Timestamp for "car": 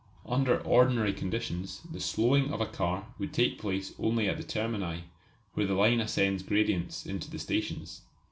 2.65-3.13